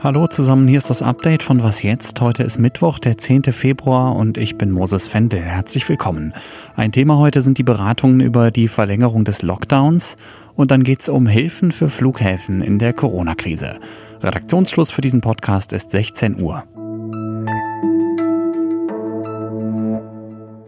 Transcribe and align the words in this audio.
Hallo 0.00 0.26
zusammen, 0.26 0.68
hier 0.68 0.76
ist 0.76 0.90
das 0.90 1.00
Update 1.00 1.42
von 1.42 1.62
Was 1.62 1.82
jetzt. 1.82 2.20
Heute 2.20 2.42
ist 2.42 2.58
Mittwoch, 2.58 2.98
der 2.98 3.16
10. 3.16 3.44
Februar 3.44 4.14
und 4.14 4.36
ich 4.36 4.58
bin 4.58 4.70
Moses 4.70 5.06
Fendel. 5.06 5.40
Herzlich 5.40 5.88
willkommen. 5.88 6.34
Ein 6.76 6.92
Thema 6.92 7.16
heute 7.16 7.40
sind 7.40 7.56
die 7.56 7.62
Beratungen 7.62 8.20
über 8.20 8.50
die 8.50 8.68
Verlängerung 8.68 9.24
des 9.24 9.40
Lockdowns 9.40 10.18
und 10.54 10.70
dann 10.70 10.84
geht 10.84 11.00
es 11.00 11.08
um 11.08 11.26
Hilfen 11.26 11.72
für 11.72 11.88
Flughäfen 11.88 12.60
in 12.60 12.78
der 12.78 12.92
Corona-Krise. 12.92 13.76
Redaktionsschluss 14.22 14.90
für 14.90 15.00
diesen 15.00 15.22
Podcast 15.22 15.72
ist 15.72 15.90
16 15.90 16.42
Uhr. 16.42 16.64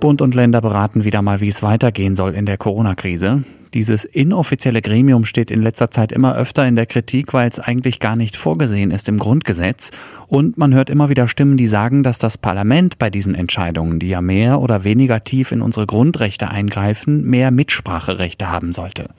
Bund 0.01 0.23
und 0.23 0.35
Länder 0.35 0.63
beraten 0.63 1.05
wieder 1.05 1.21
mal, 1.21 1.43
wie 1.43 1.49
es 1.49 1.63
weitergehen 1.63 2.17
soll 2.17 2.35
in 2.35 2.47
der 2.47 2.57
Corona-Krise. 2.57 3.45
Dieses 3.77 4.07
inoffizielle 4.07 4.81
Gremium 4.81 5.27
steht 5.27 5.51
in 5.51 5.61
letzter 5.61 5.91
Zeit 5.91 6.11
immer 6.11 6.35
öfter 6.35 6.67
in 6.67 6.77
der 6.77 6.87
Kritik, 6.87 7.35
weil 7.35 7.47
es 7.47 7.61
eigentlich 7.61 8.01
gar 8.01 8.17
nicht 8.17 8.35
vorgesehen 8.35 8.91
ist 8.91 9.07
im 9.07 9.19
Grundgesetz. 9.19 9.91
Und 10.29 10.57
man 10.57 10.73
hört 10.73 10.89
immer 10.89 11.11
wieder 11.11 11.29
Stimmen, 11.29 11.59
die 11.59 11.67
sagen, 11.67 12.03
dass 12.03 12.19
das 12.19 12.39
Parlament 12.39 12.97
bei 12.97 13.11
diesen 13.11 13.35
Entscheidungen, 13.35 13.99
die 13.99 14.09
ja 14.09 14.23
mehr 14.23 14.63
oder 14.63 14.85
weniger 14.85 15.25
tief 15.25 15.53
in 15.53 15.61
unsere 15.61 15.85
Grundrechte 15.85 16.49
eingreifen, 16.49 17.27
mehr 17.27 17.51
Mitspracherechte 17.51 18.51
haben 18.51 18.73
sollte. 18.73 19.11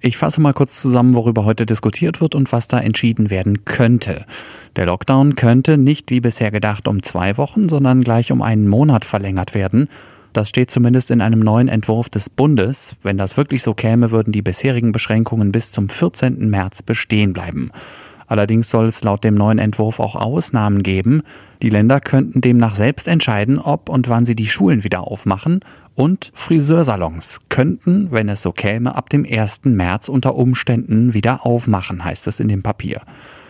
Ich 0.00 0.16
fasse 0.16 0.40
mal 0.40 0.54
kurz 0.54 0.80
zusammen, 0.80 1.14
worüber 1.14 1.44
heute 1.44 1.66
diskutiert 1.66 2.22
wird 2.22 2.34
und 2.34 2.50
was 2.50 2.68
da 2.68 2.80
entschieden 2.80 3.28
werden 3.28 3.66
könnte. 3.66 4.24
Der 4.74 4.86
Lockdown 4.86 5.36
könnte 5.36 5.76
nicht 5.76 6.10
wie 6.10 6.20
bisher 6.20 6.50
gedacht 6.50 6.88
um 6.88 7.02
zwei 7.02 7.36
Wochen, 7.36 7.68
sondern 7.68 8.02
gleich 8.02 8.32
um 8.32 8.40
einen 8.40 8.68
Monat 8.68 9.04
verlängert 9.04 9.52
werden. 9.52 9.90
Das 10.32 10.48
steht 10.48 10.70
zumindest 10.70 11.10
in 11.10 11.20
einem 11.20 11.40
neuen 11.40 11.68
Entwurf 11.68 12.08
des 12.08 12.30
Bundes. 12.30 12.96
Wenn 13.02 13.18
das 13.18 13.36
wirklich 13.36 13.62
so 13.62 13.74
käme, 13.74 14.10
würden 14.10 14.32
die 14.32 14.42
bisherigen 14.42 14.92
Beschränkungen 14.92 15.52
bis 15.52 15.72
zum 15.72 15.88
14. 15.88 16.48
März 16.48 16.82
bestehen 16.82 17.32
bleiben. 17.32 17.70
Allerdings 18.26 18.70
soll 18.70 18.86
es 18.86 19.04
laut 19.04 19.24
dem 19.24 19.34
neuen 19.34 19.58
Entwurf 19.58 20.00
auch 20.00 20.16
Ausnahmen 20.16 20.82
geben. 20.82 21.22
Die 21.60 21.68
Länder 21.68 22.00
könnten 22.00 22.40
demnach 22.40 22.76
selbst 22.76 23.06
entscheiden, 23.06 23.58
ob 23.58 23.90
und 23.90 24.08
wann 24.08 24.24
sie 24.24 24.34
die 24.34 24.48
Schulen 24.48 24.84
wieder 24.84 25.06
aufmachen. 25.06 25.60
Und 25.94 26.32
Friseursalons 26.32 27.40
könnten, 27.50 28.10
wenn 28.10 28.30
es 28.30 28.40
so 28.40 28.52
käme, 28.52 28.94
ab 28.94 29.10
dem 29.10 29.26
1. 29.30 29.64
März 29.64 30.08
unter 30.08 30.34
Umständen 30.34 31.12
wieder 31.12 31.44
aufmachen, 31.44 32.06
heißt 32.06 32.26
es 32.26 32.40
in 32.40 32.48
dem 32.48 32.62
Papier. 32.62 33.02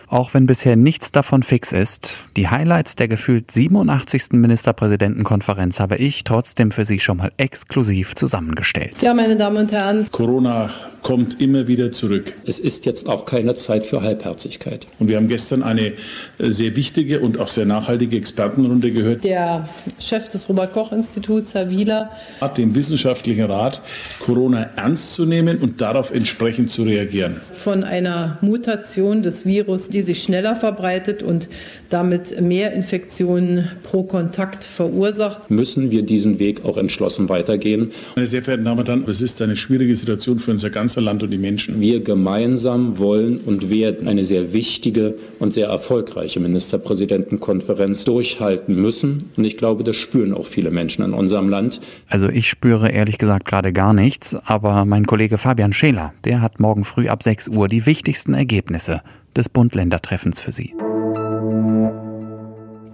Auch 0.07 0.33
wenn 0.33 0.45
bisher 0.45 0.75
nichts 0.75 1.11
davon 1.11 1.43
fix 1.43 1.71
ist, 1.71 2.19
die 2.35 2.47
Highlights 2.47 2.95
der 2.95 3.07
gefühlt 3.07 3.51
87. 3.51 4.31
Ministerpräsidentenkonferenz 4.31 5.79
habe 5.79 5.97
ich 5.97 6.23
trotzdem 6.23 6.71
für 6.71 6.85
Sie 6.85 6.99
schon 6.99 7.17
mal 7.17 7.31
exklusiv 7.37 8.15
zusammengestellt. 8.15 9.01
Ja, 9.01 9.13
meine 9.13 9.35
Damen 9.35 9.57
und 9.57 9.71
Herren. 9.71 10.07
Corona 10.11 10.69
kommt 11.03 11.41
immer 11.41 11.67
wieder 11.67 11.91
zurück. 11.91 12.33
Es 12.47 12.59
ist 12.59 12.85
jetzt 12.85 13.07
auch 13.07 13.25
keine 13.25 13.55
Zeit 13.55 13.85
für 13.85 14.01
Halbherzigkeit. 14.01 14.87
Und 14.99 15.09
wir 15.09 15.17
haben 15.17 15.27
gestern 15.27 15.61
eine 15.61 15.93
sehr 16.39 16.75
wichtige 16.75 17.19
und 17.19 17.39
auch 17.39 17.49
sehr 17.49 17.65
nachhaltige 17.65 18.15
Expertenrunde 18.17 18.91
gehört. 18.91 19.23
Der 19.23 19.67
Chef 19.99 20.29
des 20.29 20.47
Robert-Koch-Instituts, 20.47 21.53
Herr 21.53 21.69
Wieler, 21.69 22.09
hat 22.39 22.57
den 22.57 22.73
wissenschaftlichen 22.73 23.45
Rat, 23.45 23.81
Corona 24.19 24.69
ernst 24.77 25.13
zu 25.13 25.25
nehmen 25.25 25.57
und 25.57 25.81
darauf 25.81 26.11
entsprechend 26.11 26.71
zu 26.71 26.83
reagieren. 26.83 27.41
Von 27.51 27.83
einer 27.83 28.37
Mutation 28.41 29.23
des 29.23 29.45
Virus, 29.45 29.89
die 29.93 30.01
sich 30.01 30.23
schneller 30.23 30.55
verbreitet 30.55 31.23
und 31.23 31.47
damit 31.89 32.41
mehr 32.41 32.73
Infektionen 32.73 33.69
pro 33.83 34.03
Kontakt 34.03 34.63
verursacht, 34.63 35.51
müssen 35.51 35.91
wir 35.91 36.01
diesen 36.03 36.39
Weg 36.39 36.65
auch 36.65 36.77
entschlossen 36.77 37.29
weitergehen. 37.29 37.91
Meine 38.15 38.27
sehr 38.27 38.41
verehrten 38.41 38.65
Damen 38.65 38.79
und 38.79 38.87
Herren, 38.87 39.05
es 39.07 39.21
ist 39.21 39.41
eine 39.41 39.55
schwierige 39.55 39.95
Situation 39.95 40.39
für 40.39 40.51
unser 40.51 40.69
ganzes 40.69 41.03
Land 41.03 41.23
und 41.23 41.29
die 41.29 41.37
Menschen. 41.37 41.79
Wir 41.79 42.01
gemeinsam 42.01 42.97
wollen 42.97 43.37
und 43.37 43.69
werden 43.69 44.07
eine 44.07 44.23
sehr 44.25 44.53
wichtige 44.53 45.15
und 45.39 45.53
sehr 45.53 45.67
erfolgreiche 45.67 46.39
Ministerpräsidentenkonferenz 46.39 48.05
durchhalten 48.05 48.75
müssen. 48.75 49.29
Und 49.37 49.45
ich 49.45 49.57
glaube, 49.57 49.83
das 49.83 49.95
spüren 49.95 50.33
auch 50.33 50.47
viele 50.47 50.71
Menschen 50.71 51.05
in 51.05 51.13
unserem 51.13 51.49
Land. 51.49 51.79
Also 52.07 52.29
ich 52.29 52.49
spüre 52.49 52.89
ehrlich 52.89 53.17
gesagt 53.17 53.45
gerade 53.45 53.71
gar 53.71 53.93
nichts, 53.93 54.35
aber 54.35 54.85
mein 54.85 55.05
Kollege 55.05 55.37
Fabian 55.37 55.73
Scheler, 55.73 56.13
der 56.25 56.41
hat 56.41 56.59
morgen 56.59 56.83
früh 56.83 57.07
ab 57.07 57.21
6 57.21 57.49
Uhr 57.49 57.67
die 57.67 57.85
wichtigsten 57.85 58.33
Ergebnisse 58.33 59.01
des 59.35 59.49
Bund-Länder-Treffens 59.49 60.39
für 60.39 60.51
Sie. 60.51 60.73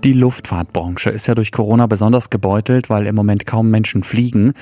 Die 0.04 0.14
Luftfahrtbranche 0.14 1.10
ist 1.10 1.28
ja 1.28 1.36
durch 1.36 1.52
Corona 1.52 1.86
besonders 1.86 2.30
gebeutelt, 2.30 2.90
weil 2.90 3.06
im 3.06 3.16
Moment 3.16 3.46
kaum 3.46 3.70
Menschen 3.70 4.04
fliegen. 4.04 4.54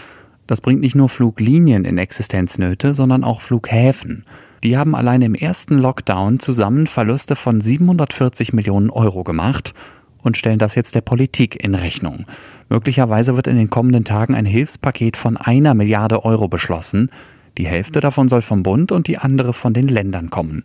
Das 0.47 0.61
bringt 0.61 0.81
nicht 0.81 0.95
nur 0.95 1.09
Fluglinien 1.09 1.85
in 1.85 1.99
Existenznöte, 1.99 2.95
sondern 2.95 3.23
auch 3.23 3.41
Flughäfen. 3.41 4.25
Die 4.63 4.77
haben 4.77 4.95
allein 4.95 5.21
im 5.21 5.35
ersten 5.35 5.77
Lockdown 5.77 6.39
zusammen 6.39 6.87
Verluste 6.87 7.35
von 7.35 7.61
740 7.61 8.53
Millionen 8.53 8.89
Euro 8.89 9.23
gemacht 9.23 9.75
und 10.23 10.37
stellen 10.37 10.57
das 10.57 10.73
jetzt 10.73 10.95
der 10.95 11.01
Politik 11.01 11.63
in 11.63 11.75
Rechnung. 11.75 12.25
Möglicherweise 12.69 13.35
wird 13.35 13.47
in 13.47 13.57
den 13.57 13.69
kommenden 13.69 14.03
Tagen 14.03 14.33
ein 14.33 14.45
Hilfspaket 14.45 15.17
von 15.17 15.37
einer 15.37 15.73
Milliarde 15.73 16.25
Euro 16.25 16.47
beschlossen. 16.47 17.11
Die 17.57 17.67
Hälfte 17.67 17.99
davon 17.99 18.27
soll 18.27 18.41
vom 18.41 18.63
Bund 18.63 18.91
und 18.91 19.07
die 19.07 19.19
andere 19.19 19.53
von 19.53 19.73
den 19.73 19.87
Ländern 19.87 20.29
kommen. 20.29 20.63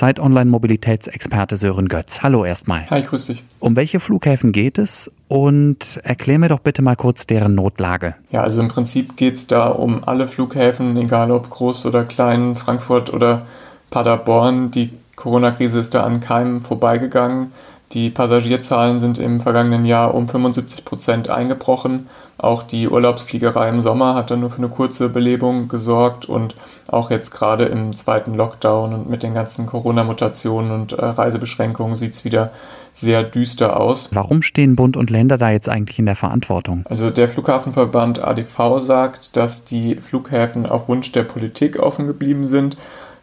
Zeit 0.00 0.18
Online 0.18 0.48
Mobilitätsexperte 0.48 1.58
Sören 1.58 1.86
Götz. 1.86 2.22
Hallo 2.22 2.42
erstmal. 2.46 2.86
Hi, 2.90 3.02
grüß 3.02 3.26
dich. 3.26 3.44
Um 3.58 3.76
welche 3.76 4.00
Flughäfen 4.00 4.50
geht 4.50 4.78
es 4.78 5.10
und 5.28 6.00
erklär 6.02 6.38
mir 6.38 6.48
doch 6.48 6.60
bitte 6.60 6.80
mal 6.80 6.96
kurz 6.96 7.26
deren 7.26 7.54
Notlage. 7.54 8.14
Ja, 8.30 8.42
also 8.42 8.62
im 8.62 8.68
Prinzip 8.68 9.18
geht 9.18 9.34
es 9.34 9.46
da 9.46 9.68
um 9.68 10.02
alle 10.02 10.26
Flughäfen, 10.26 10.96
egal 10.96 11.30
ob 11.30 11.50
groß 11.50 11.84
oder 11.84 12.04
klein, 12.04 12.56
Frankfurt 12.56 13.12
oder 13.12 13.46
Paderborn. 13.90 14.70
Die 14.70 14.88
Corona-Krise 15.16 15.80
ist 15.80 15.94
da 15.94 16.04
an 16.04 16.20
keinem 16.20 16.60
vorbeigegangen. 16.60 17.48
Die 17.92 18.08
Passagierzahlen 18.08 19.00
sind 19.00 19.18
im 19.18 19.40
vergangenen 19.40 19.84
Jahr 19.84 20.14
um 20.14 20.28
75 20.28 20.84
Prozent 20.84 21.28
eingebrochen. 21.28 22.06
Auch 22.38 22.62
die 22.62 22.88
Urlaubsfliegerei 22.88 23.68
im 23.68 23.80
Sommer 23.80 24.14
hat 24.14 24.30
dann 24.30 24.38
nur 24.38 24.50
für 24.50 24.58
eine 24.58 24.68
kurze 24.68 25.08
Belebung 25.08 25.66
gesorgt 25.66 26.24
und 26.24 26.54
auch 26.86 27.10
jetzt 27.10 27.32
gerade 27.32 27.64
im 27.64 27.92
zweiten 27.92 28.34
Lockdown 28.34 28.94
und 28.94 29.10
mit 29.10 29.24
den 29.24 29.34
ganzen 29.34 29.66
Corona-Mutationen 29.66 30.70
und 30.70 30.92
äh, 30.92 31.04
Reisebeschränkungen 31.04 31.96
sieht 31.96 32.14
es 32.14 32.24
wieder 32.24 32.52
sehr 32.92 33.24
düster 33.24 33.80
aus. 33.80 34.10
Warum 34.12 34.42
stehen 34.42 34.76
Bund 34.76 34.96
und 34.96 35.10
Länder 35.10 35.36
da 35.36 35.50
jetzt 35.50 35.68
eigentlich 35.68 35.98
in 35.98 36.06
der 36.06 36.16
Verantwortung? 36.16 36.84
Also 36.88 37.10
der 37.10 37.26
Flughafenverband 37.26 38.22
ADV 38.22 38.78
sagt, 38.78 39.36
dass 39.36 39.64
die 39.64 39.96
Flughäfen 39.96 40.66
auf 40.66 40.88
Wunsch 40.88 41.10
der 41.10 41.24
Politik 41.24 41.80
offen 41.80 42.06
geblieben 42.06 42.44
sind 42.44 42.76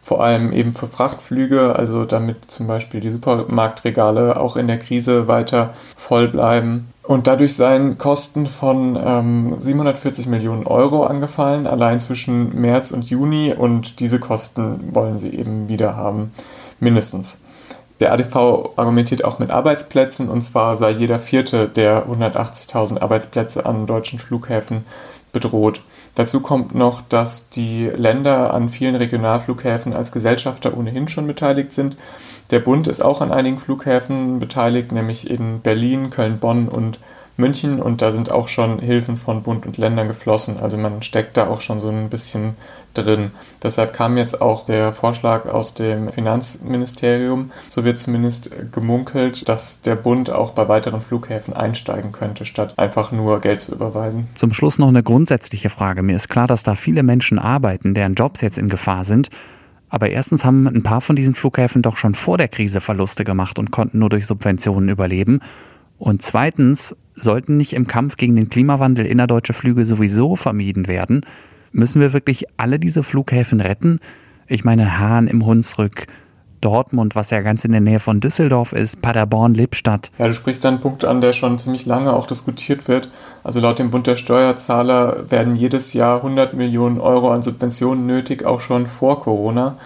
vor 0.08 0.24
allem 0.24 0.54
eben 0.54 0.72
für 0.72 0.86
Frachtflüge, 0.86 1.76
also 1.76 2.06
damit 2.06 2.50
zum 2.50 2.66
Beispiel 2.66 3.00
die 3.00 3.10
Supermarktregale 3.10 4.40
auch 4.40 4.56
in 4.56 4.66
der 4.66 4.78
Krise 4.78 5.28
weiter 5.28 5.74
voll 5.96 6.28
bleiben. 6.28 6.88
Und 7.02 7.26
dadurch 7.26 7.54
seien 7.54 7.98
Kosten 7.98 8.46
von 8.46 8.98
ähm, 9.02 9.54
740 9.58 10.26
Millionen 10.28 10.66
Euro 10.66 11.02
angefallen, 11.02 11.66
allein 11.66 12.00
zwischen 12.00 12.58
März 12.58 12.90
und 12.90 13.10
Juni. 13.10 13.52
Und 13.52 14.00
diese 14.00 14.18
Kosten 14.18 14.94
wollen 14.94 15.18
sie 15.18 15.34
eben 15.34 15.68
wieder 15.68 15.94
haben, 15.94 16.32
mindestens. 16.80 17.44
Der 18.00 18.12
ADV 18.12 18.74
argumentiert 18.76 19.24
auch 19.24 19.40
mit 19.40 19.50
Arbeitsplätzen, 19.50 20.28
und 20.28 20.40
zwar 20.40 20.76
sei 20.76 20.90
jeder 20.90 21.18
vierte 21.18 21.68
der 21.68 22.06
180.000 22.06 23.00
Arbeitsplätze 23.00 23.66
an 23.66 23.86
deutschen 23.86 24.20
Flughäfen 24.20 24.84
bedroht. 25.32 25.82
Dazu 26.14 26.40
kommt 26.40 26.74
noch, 26.74 27.00
dass 27.00 27.50
die 27.50 27.86
Länder 27.86 28.54
an 28.54 28.68
vielen 28.68 28.94
Regionalflughäfen 28.94 29.94
als 29.94 30.12
Gesellschafter 30.12 30.76
ohnehin 30.76 31.08
schon 31.08 31.26
beteiligt 31.26 31.72
sind. 31.72 31.96
Der 32.50 32.60
Bund 32.60 32.86
ist 32.86 33.02
auch 33.02 33.20
an 33.20 33.32
einigen 33.32 33.58
Flughäfen 33.58 34.38
beteiligt, 34.38 34.92
nämlich 34.92 35.28
in 35.28 35.60
Berlin, 35.60 36.10
Köln, 36.10 36.38
Bonn 36.38 36.68
und 36.68 36.98
München 37.38 37.80
und 37.80 38.02
da 38.02 38.10
sind 38.10 38.32
auch 38.32 38.48
schon 38.48 38.80
Hilfen 38.80 39.16
von 39.16 39.44
Bund 39.44 39.64
und 39.64 39.78
Ländern 39.78 40.08
geflossen. 40.08 40.58
Also 40.58 40.76
man 40.76 41.02
steckt 41.02 41.36
da 41.36 41.46
auch 41.46 41.60
schon 41.60 41.78
so 41.78 41.88
ein 41.88 42.08
bisschen 42.08 42.56
drin. 42.94 43.30
Deshalb 43.62 43.92
kam 43.92 44.16
jetzt 44.18 44.42
auch 44.42 44.66
der 44.66 44.92
Vorschlag 44.92 45.46
aus 45.46 45.74
dem 45.74 46.10
Finanzministerium. 46.10 47.52
So 47.68 47.84
wird 47.84 47.98
zumindest 47.98 48.50
gemunkelt, 48.72 49.48
dass 49.48 49.80
der 49.82 49.94
Bund 49.94 50.30
auch 50.30 50.50
bei 50.50 50.68
weiteren 50.68 51.00
Flughäfen 51.00 51.54
einsteigen 51.54 52.10
könnte, 52.10 52.44
statt 52.44 52.74
einfach 52.76 53.12
nur 53.12 53.40
Geld 53.40 53.60
zu 53.60 53.72
überweisen. 53.72 54.26
Zum 54.34 54.52
Schluss 54.52 54.80
noch 54.80 54.88
eine 54.88 55.04
grundsätzliche 55.04 55.70
Frage. 55.70 56.02
Mir 56.02 56.16
ist 56.16 56.28
klar, 56.28 56.48
dass 56.48 56.64
da 56.64 56.74
viele 56.74 57.04
Menschen 57.04 57.38
arbeiten, 57.38 57.94
deren 57.94 58.14
Jobs 58.14 58.40
jetzt 58.40 58.58
in 58.58 58.68
Gefahr 58.68 59.04
sind. 59.04 59.30
Aber 59.88 60.10
erstens 60.10 60.44
haben 60.44 60.66
ein 60.66 60.82
paar 60.82 61.00
von 61.00 61.16
diesen 61.16 61.34
Flughäfen 61.34 61.82
doch 61.82 61.96
schon 61.96 62.14
vor 62.14 62.36
der 62.36 62.48
Krise 62.48 62.80
Verluste 62.80 63.22
gemacht 63.24 63.58
und 63.58 63.70
konnten 63.70 64.00
nur 64.00 64.10
durch 64.10 64.26
Subventionen 64.26 64.88
überleben. 64.88 65.40
Und 65.98 66.22
zweitens 66.22 66.96
sollten 67.14 67.56
nicht 67.56 67.72
im 67.72 67.86
Kampf 67.86 68.16
gegen 68.16 68.36
den 68.36 68.48
Klimawandel 68.48 69.06
innerdeutsche 69.06 69.52
Flüge 69.52 69.84
sowieso 69.84 70.36
vermieden 70.36 70.86
werden. 70.86 71.26
Müssen 71.72 72.00
wir 72.00 72.12
wirklich 72.12 72.46
alle 72.56 72.78
diese 72.78 73.02
Flughäfen 73.02 73.60
retten? 73.60 74.00
Ich 74.46 74.64
meine 74.64 74.98
Hahn 74.98 75.26
im 75.26 75.44
Hunsrück 75.44 76.06
Dortmund, 76.60 77.14
was 77.14 77.30
ja 77.30 77.40
ganz 77.40 77.64
in 77.64 77.72
der 77.72 77.80
Nähe 77.80 78.00
von 78.00 78.20
Düsseldorf 78.20 78.72
ist, 78.72 79.00
Paderborn, 79.00 79.54
Lippstadt. 79.54 80.10
Ja, 80.18 80.26
du 80.26 80.34
sprichst 80.34 80.64
da 80.64 80.68
einen 80.68 80.80
Punkt 80.80 81.04
an, 81.04 81.20
der 81.20 81.32
schon 81.32 81.58
ziemlich 81.58 81.86
lange 81.86 82.12
auch 82.12 82.26
diskutiert 82.26 82.88
wird. 82.88 83.08
Also 83.44 83.60
laut 83.60 83.78
dem 83.78 83.90
Bund 83.90 84.06
der 84.06 84.16
Steuerzahler 84.16 85.30
werden 85.30 85.54
jedes 85.54 85.92
Jahr 85.92 86.16
100 86.16 86.54
Millionen 86.54 86.98
Euro 87.00 87.30
an 87.30 87.42
Subventionen 87.42 88.06
nötig, 88.06 88.44
auch 88.44 88.60
schon 88.60 88.86
vor 88.86 89.20
Corona. 89.20 89.76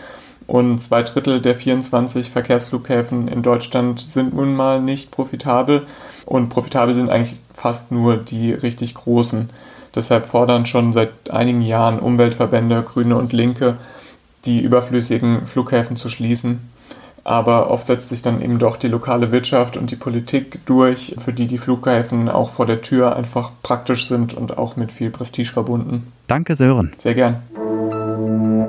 Und 0.53 0.81
zwei 0.81 1.03
Drittel 1.03 1.41
der 1.41 1.55
24 1.55 2.29
Verkehrsflughäfen 2.29 3.27
in 3.27 3.41
Deutschland 3.41 3.99
sind 3.99 4.35
nun 4.35 4.55
mal 4.55 4.83
nicht 4.83 5.11
profitabel. 5.11 5.87
Und 6.27 6.51
profitabel 6.51 6.95
sind 6.95 7.09
eigentlich 7.09 7.41
fast 7.55 7.91
nur 7.91 8.19
die 8.19 8.53
richtig 8.53 8.93
großen. 8.93 9.49
Deshalb 9.95 10.27
fordern 10.27 10.67
schon 10.67 10.93
seit 10.93 11.31
einigen 11.31 11.63
Jahren 11.63 11.99
Umweltverbände, 11.99 12.83
Grüne 12.83 13.17
und 13.17 13.33
Linke, 13.33 13.79
die 14.45 14.61
überflüssigen 14.61 15.47
Flughäfen 15.47 15.97
zu 15.97 16.11
schließen. 16.11 16.61
Aber 17.25 17.71
oft 17.71 17.87
setzt 17.87 18.11
sich 18.11 18.21
dann 18.21 18.43
eben 18.43 18.59
doch 18.59 18.77
die 18.77 18.89
lokale 18.89 19.33
Wirtschaft 19.33 19.79
und 19.79 19.91
die 19.91 19.97
Politik 19.97 20.67
durch, 20.67 21.17
für 21.19 21.33
die 21.33 21.47
die 21.47 21.57
Flughäfen 21.57 22.29
auch 22.29 22.51
vor 22.51 22.67
der 22.67 22.83
Tür 22.83 23.17
einfach 23.17 23.53
praktisch 23.63 24.07
sind 24.07 24.35
und 24.35 24.59
auch 24.59 24.77
mit 24.77 24.93
viel 24.93 25.09
Prestige 25.09 25.51
verbunden. 25.51 26.13
Danke, 26.27 26.57
Sören. 26.57 26.93
Sehr 26.99 27.15
gern. 27.15 27.41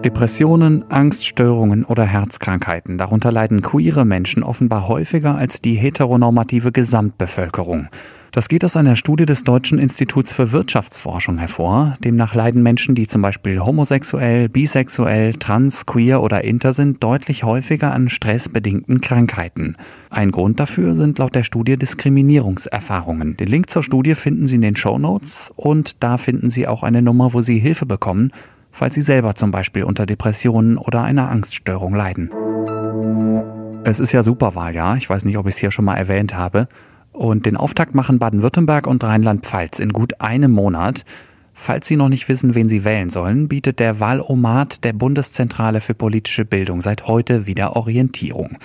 Depressionen, 0.04 0.84
Angststörungen 0.92 1.86
oder 1.86 2.04
Herzkrankheiten. 2.04 2.98
Darunter 2.98 3.32
leiden 3.32 3.62
queere 3.62 4.04
Menschen 4.04 4.44
offenbar 4.44 4.90
häufiger 4.90 5.36
als 5.36 5.62
die 5.62 5.76
heteronormative 5.76 6.74
Gesamtbevölkerung. 6.74 7.88
Das 8.34 8.50
geht 8.50 8.66
aus 8.66 8.76
einer 8.76 8.96
Studie 8.96 9.28
des 9.28 9.44
Deutschen 9.44 9.78
Instituts 9.78 10.34
für 10.34 10.52
Wirtschaftsforschung 10.52 11.38
hervor. 11.38 11.94
Demnach 12.04 12.34
leiden 12.34 12.64
Menschen, 12.64 12.96
die 12.96 13.06
zum 13.08 13.22
Beispiel 13.22 13.60
homosexuell, 13.60 14.50
bisexuell, 14.50 15.36
trans, 15.36 15.86
queer 15.86 16.22
oder 16.22 16.44
inter 16.44 16.74
sind, 16.74 17.02
deutlich 17.04 17.44
häufiger 17.44 17.94
an 17.94 18.10
stressbedingten 18.10 19.02
Krankheiten. 19.02 19.78
Ein 20.10 20.32
Grund 20.32 20.60
dafür 20.60 20.96
sind 20.96 21.20
laut 21.20 21.36
der 21.36 21.44
Studie 21.44 21.78
Diskriminierungserfahrungen. 21.78 23.38
Den 23.38 23.48
Link 23.48 23.70
zur 23.70 23.84
Studie 23.84 24.16
finden 24.16 24.48
Sie 24.48 24.56
in 24.56 24.62
den 24.64 24.76
Show 24.76 24.98
Notes 24.98 25.54
und 25.56 26.04
da 26.04 26.18
finden 26.18 26.50
Sie 26.50 26.68
auch 26.68 26.82
eine 26.82 27.04
Nummer, 27.04 27.34
wo 27.34 27.44
Sie 27.44 27.60
Hilfe 27.60 27.86
bekommen, 27.86 28.32
falls 28.74 28.96
Sie 28.96 29.02
selber 29.02 29.36
zum 29.36 29.52
Beispiel 29.52 29.84
unter 29.84 30.06
Depressionen 30.06 30.78
oder 30.78 31.04
einer 31.04 31.30
Angststörung 31.30 31.96
leiden. 31.96 32.30
Es 33.86 34.00
ist 34.00 34.12
ja 34.12 34.24
Superwahljahr, 34.24 34.98
ich 34.98 35.10
weiß 35.10 35.24
nicht, 35.24 35.38
ob 35.38 35.48
ich 35.48 35.56
es 35.56 35.60
hier 35.60 35.72
schon 35.72 35.86
mal 35.86 35.96
erwähnt 35.96 36.36
habe. 36.36 36.68
Und 37.12 37.46
den 37.46 37.56
Auftakt 37.56 37.94
machen 37.94 38.18
Baden-Württemberg 38.18 38.88
und 38.88 39.04
Rheinland-Pfalz 39.04 39.80
in 39.80 39.94
gut 39.94 40.20
einem 40.20 40.52
Monat. 40.52 41.06
Falls 41.54 41.88
Sie 41.88 41.96
noch 41.96 42.10
nicht 42.10 42.28
wissen, 42.28 42.56
wen 42.56 42.68
Sie 42.68 42.84
wählen 42.84 43.12
sollen, 43.12 43.48
bietet 43.48 43.80
der 43.80 44.00
Wahlomat 44.00 44.84
der 44.84 44.94
Bundeszentrale 44.94 45.80
für 45.80 45.94
politische 45.94 46.44
Bildung 46.44 46.82
seit 46.82 47.06
heute 47.08 47.46
wieder 47.46 47.76
Orientierung. 47.76 48.58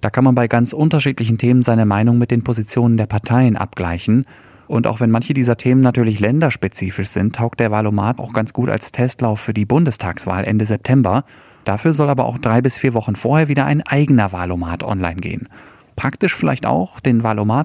Da 0.00 0.10
kann 0.10 0.24
man 0.24 0.36
bei 0.36 0.46
ganz 0.46 0.72
unterschiedlichen 0.72 1.38
Themen 1.38 1.64
seine 1.64 1.86
Meinung 1.86 2.18
mit 2.18 2.30
den 2.30 2.44
Positionen 2.44 2.96
der 2.96 3.06
Parteien 3.06 3.56
abgleichen. 3.56 4.24
Und 4.70 4.86
auch 4.86 5.00
wenn 5.00 5.10
manche 5.10 5.34
dieser 5.34 5.56
Themen 5.56 5.80
natürlich 5.80 6.20
länderspezifisch 6.20 7.08
sind, 7.08 7.34
taugt 7.34 7.58
der 7.58 7.72
Wahlomat 7.72 8.20
auch 8.20 8.32
ganz 8.32 8.52
gut 8.52 8.70
als 8.70 8.92
Testlauf 8.92 9.40
für 9.40 9.52
die 9.52 9.64
Bundestagswahl 9.64 10.44
Ende 10.44 10.64
September. 10.64 11.24
Dafür 11.64 11.92
soll 11.92 12.08
aber 12.08 12.24
auch 12.24 12.38
drei 12.38 12.62
bis 12.62 12.78
vier 12.78 12.94
Wochen 12.94 13.16
vorher 13.16 13.48
wieder 13.48 13.66
ein 13.66 13.82
eigener 13.82 14.30
Wahlomat 14.30 14.84
online 14.84 15.16
gehen. 15.16 15.48
Praktisch 15.96 16.36
vielleicht 16.36 16.66
auch, 16.66 17.00
den 17.00 17.24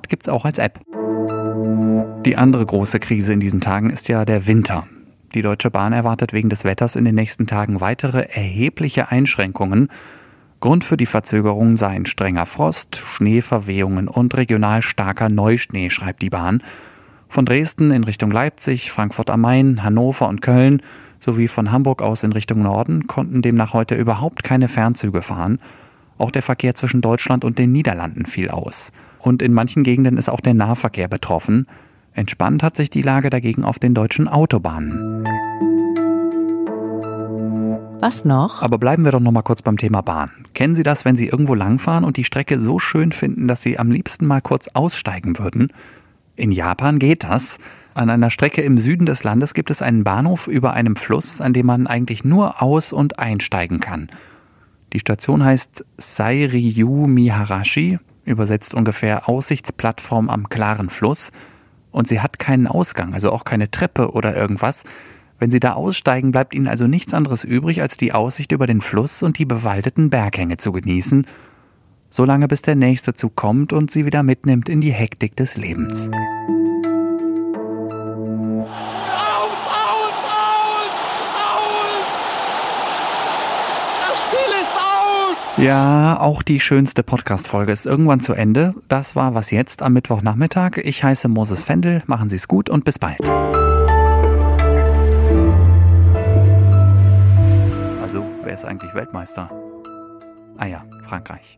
gibt 0.09 0.25
es 0.25 0.33
auch 0.33 0.45
als 0.45 0.57
App. 0.57 0.79
Die 2.25 2.37
andere 2.37 2.65
große 2.65 2.99
Krise 2.99 3.33
in 3.33 3.39
diesen 3.39 3.61
Tagen 3.61 3.91
ist 3.91 4.07
ja 4.07 4.25
der 4.25 4.47
Winter. 4.47 4.87
Die 5.35 5.43
Deutsche 5.43 5.69
Bahn 5.69 5.93
erwartet 5.93 6.33
wegen 6.33 6.49
des 6.49 6.63
Wetters 6.63 6.95
in 6.95 7.05
den 7.05 7.13
nächsten 7.13 7.45
Tagen 7.45 7.81
weitere 7.81 8.29
erhebliche 8.29 9.11
Einschränkungen. 9.11 9.89
Grund 10.59 10.83
für 10.83 10.97
die 10.97 11.05
Verzögerung 11.05 11.77
seien 11.77 12.07
strenger 12.07 12.47
Frost, 12.47 12.95
Schneeverwehungen 12.95 14.07
und 14.07 14.35
regional 14.35 14.81
starker 14.81 15.29
Neuschnee, 15.29 15.91
schreibt 15.91 16.23
die 16.23 16.31
Bahn. 16.31 16.63
Von 17.29 17.45
Dresden 17.45 17.91
in 17.91 18.03
Richtung 18.03 18.31
Leipzig, 18.31 18.91
Frankfurt 18.91 19.29
am 19.29 19.41
Main, 19.41 19.83
Hannover 19.83 20.27
und 20.27 20.41
Köln 20.41 20.81
sowie 21.19 21.47
von 21.47 21.71
Hamburg 21.71 22.01
aus 22.01 22.23
in 22.23 22.33
Richtung 22.33 22.61
Norden 22.61 23.07
konnten 23.07 23.41
demnach 23.41 23.73
heute 23.73 23.95
überhaupt 23.95 24.43
keine 24.43 24.67
Fernzüge 24.67 25.21
fahren. 25.21 25.59
Auch 26.17 26.31
der 26.31 26.41
Verkehr 26.41 26.75
zwischen 26.75 27.01
Deutschland 27.01 27.43
und 27.43 27.57
den 27.57 27.71
Niederlanden 27.71 28.25
fiel 28.25 28.49
aus. 28.49 28.91
Und 29.19 29.41
in 29.41 29.53
manchen 29.53 29.83
Gegenden 29.83 30.17
ist 30.17 30.29
auch 30.29 30.39
der 30.39 30.53
Nahverkehr 30.53 31.07
betroffen. 31.07 31.67
Entspannt 32.13 32.63
hat 32.63 32.77
sich 32.77 32.89
die 32.89 33.01
Lage 33.01 33.29
dagegen 33.29 33.63
auf 33.63 33.79
den 33.79 33.93
deutschen 33.93 34.27
Autobahnen. 34.27 35.23
Was 37.99 38.23
noch? 38.23 38.61
Aber 38.61 38.77
bleiben 38.77 39.03
wir 39.03 39.11
doch 39.11 39.19
noch 39.19 39.31
mal 39.31 39.41
kurz 39.41 39.63
beim 39.63 39.77
Thema 39.77 40.01
Bahn. 40.01 40.29
Kennen 40.53 40.75
Sie 40.75 40.83
das, 40.83 41.05
wenn 41.05 41.15
Sie 41.15 41.27
irgendwo 41.27 41.55
langfahren 41.55 42.03
und 42.03 42.17
die 42.17 42.23
Strecke 42.23 42.59
so 42.59 42.77
schön 42.77 43.11
finden, 43.11 43.47
dass 43.47 43.63
Sie 43.63 43.79
am 43.79 43.89
liebsten 43.89 44.27
mal 44.27 44.41
kurz 44.41 44.67
aussteigen 44.69 45.39
würden? 45.39 45.69
In 46.35 46.51
Japan 46.51 46.99
geht 46.99 47.23
das. 47.23 47.57
An 47.93 48.09
einer 48.09 48.29
Strecke 48.29 48.61
im 48.61 48.77
Süden 48.77 49.05
des 49.05 49.23
Landes 49.23 49.53
gibt 49.53 49.71
es 49.71 49.81
einen 49.81 50.03
Bahnhof 50.03 50.47
über 50.47 50.73
einem 50.73 50.95
Fluss, 50.95 51.39
an 51.39 51.53
dem 51.53 51.65
man 51.65 51.87
eigentlich 51.87 52.25
nur 52.25 52.61
aus- 52.61 52.91
und 52.91 53.19
einsteigen 53.19 53.79
kann. 53.79 54.09
Die 54.91 54.99
Station 54.99 55.43
heißt 55.43 55.85
Sairyu 55.97 57.07
Miharashi, 57.07 57.99
übersetzt 58.25 58.73
ungefähr 58.73 59.29
Aussichtsplattform 59.29 60.29
am 60.29 60.49
klaren 60.49 60.89
Fluss. 60.89 61.31
Und 61.91 62.09
sie 62.09 62.19
hat 62.19 62.39
keinen 62.39 62.67
Ausgang, 62.67 63.13
also 63.13 63.31
auch 63.31 63.45
keine 63.45 63.71
Treppe 63.71 64.11
oder 64.11 64.35
irgendwas. 64.35 64.83
Wenn 65.39 65.51
Sie 65.51 65.59
da 65.59 65.73
aussteigen, 65.73 66.31
bleibt 66.31 66.53
Ihnen 66.53 66.67
also 66.67 66.87
nichts 66.87 67.13
anderes 67.13 67.43
übrig, 67.43 67.81
als 67.81 67.97
die 67.97 68.13
Aussicht 68.13 68.51
über 68.51 68.67
den 68.67 68.81
Fluss 68.81 69.21
und 69.21 69.37
die 69.37 69.45
bewaldeten 69.45 70.09
Berghänge 70.09 70.57
zu 70.57 70.71
genießen, 70.71 71.25
solange 72.15 72.47
bis 72.47 72.61
der 72.61 72.75
nächste 72.75 73.13
Zug 73.13 73.35
kommt 73.35 73.73
und 73.73 73.91
Sie 73.91 74.05
wieder 74.05 74.23
mitnimmt 74.23 74.69
in 74.69 74.79
die 74.79 74.93
Hektik 74.93 75.35
des 75.35 75.57
Lebens. 75.57 76.09
Ja, 85.57 86.19
auch 86.19 86.41
die 86.41 86.59
schönste 86.59 87.03
Podcast-Folge 87.03 87.71
ist 87.71 87.85
irgendwann 87.85 88.19
zu 88.19 88.33
Ende. 88.33 88.75
Das 88.87 89.15
war 89.15 89.35
was 89.35 89.51
jetzt 89.51 89.81
am 89.81 89.93
Mittwochnachmittag. 89.93 90.77
Ich 90.83 91.03
heiße 91.03 91.27
Moses 91.27 91.63
Fendel. 91.63 92.01
Machen 92.07 92.29
Sie 92.29 92.35
es 92.35 92.47
gut 92.47 92.69
und 92.69 92.85
bis 92.85 92.99
bald. 92.99 93.19
Also, 98.01 98.23
wer 98.43 98.53
ist 98.53 98.65
eigentlich 98.65 98.93
Weltmeister? 98.93 99.49
Ah 100.57 100.65
ja, 100.65 100.85
Frankreich. 101.03 101.57